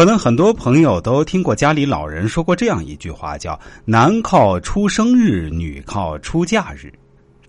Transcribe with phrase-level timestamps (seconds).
[0.00, 6.90] 可能很多朋友都听过家里老人说过这样一句话，叫“男靠出生日，女靠出嫁日”。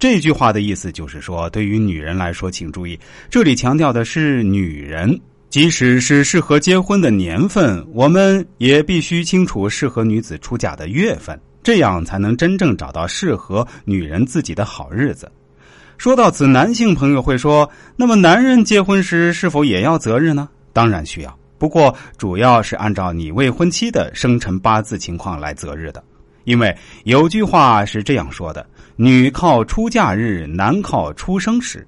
[0.00, 2.98] 这句话的意思就是说，对于女人来说，请注意，
[3.28, 5.20] 这里强调的是女人。
[5.50, 15.30] 即使是适合结婚的年份，我们也必须清楚适合女子出嫁的月份，这样才能真正找到适合女人自己的好日子。
[15.98, 26.02] 说到此，男性朋友会说：“那么男人结婚时是否也要择日呢？”当然需要，不过主要是按照你未婚妻的生辰八字情况来择日的。
[26.44, 26.74] 因为
[27.04, 31.86] 有句话是这样说的：“女靠出嫁日，男靠出生时。”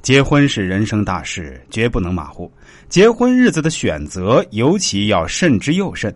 [0.00, 2.50] 结婚是人生大事，绝不能马虎。
[2.88, 6.14] 结婚日子的选择尤其要慎之又慎。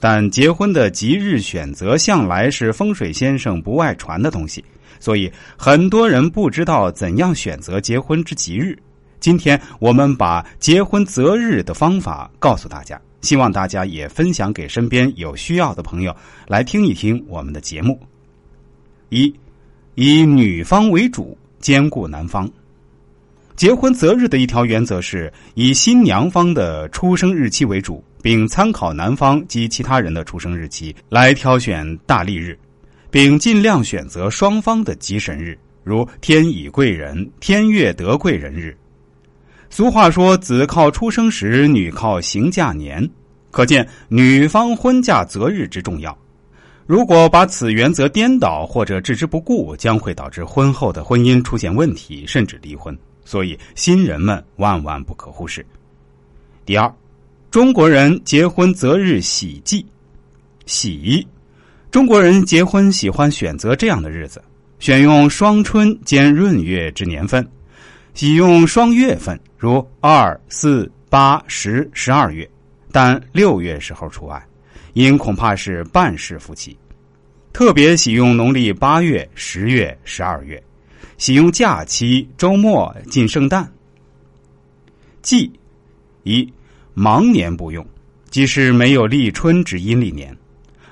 [0.00, 4.64] 但结婚的吉日选择向来是风水先生不外传的东西，
[4.98, 8.76] 所以很多人不知道怎样选择结婚之吉日。
[9.22, 16.12] 今天我们把结婚择日的方法告诉大家，希望大家也分享给身边有需要的朋友
[16.48, 17.96] 来听一听我们的节目。
[19.10, 19.32] 一，
[19.94, 22.50] 以女方为主，兼顾男方。
[23.54, 32.58] 结婚择日的一条原则是以新娘方的出生日期为主，并参考男方及其他人的出生日期来挑选大利日，
[33.08, 38.76] 并尽量选择双方的吉神日，如天乙贵人、天月得贵人日。
[39.72, 43.08] 俗话说：“子靠出生时，女靠行嫁年。”
[43.50, 46.16] 可见女方婚嫁择日之重要。
[46.86, 52.94] 如果把此原则颠倒或者置之不顾，将会导致婚后的婚姻出现问题，甚至离婚。
[53.24, 55.64] 所以，新人们万万不可忽视。
[56.66, 56.94] 第二，
[57.50, 59.86] 中国人结婚择日喜忌，
[60.66, 61.26] 喜。
[61.90, 64.42] 中国人结婚喜欢选择这样的日子，
[64.80, 67.46] 选用双春兼闰月之年份，
[68.14, 72.48] 喜用双月份，如二、四、八、十、十二月，
[72.90, 74.46] 但六月时候除外，
[74.92, 76.76] 因恐怕是半世夫妻。
[77.52, 80.62] 特别喜用农历八月、十月、十二月。
[81.16, 83.70] 喜用假期、周末、近圣诞。
[85.20, 85.50] 忌
[86.24, 86.50] 一
[86.94, 87.86] 忙年不用，
[88.28, 90.36] 即是没有立春之阴历年，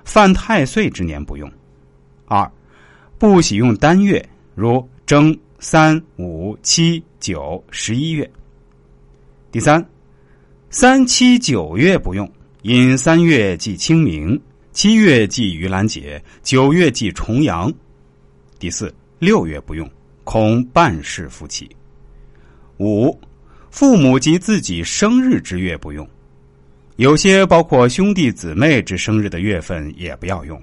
[0.04, 1.50] 犯太岁之年不用。
[2.26, 2.50] 二
[3.18, 8.28] 不喜用单月，如正、三、五、七、九、十一月。
[9.52, 9.84] 第三
[10.70, 12.28] 三七九月不用，
[12.62, 14.40] 因三月即清明，
[14.72, 17.72] 七月即盂兰节，九月即重阳。
[18.58, 19.88] 第四六月不用。
[20.22, 21.68] 恐半世夫妻。
[22.78, 23.18] 五，
[23.70, 26.08] 父母及自己生日之月不用，
[26.96, 30.62] 有些包括兄弟姊妹之生日的月份也不要用。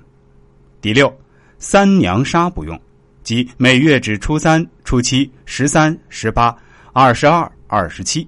[0.80, 1.14] 第六，
[1.60, 2.80] 三娘杀不用，
[3.28, 6.58] 即每月指初三、初七、十三、十八、
[6.94, 8.26] 二十二、二十七，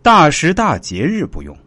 [0.00, 1.58] 大时大节日不用。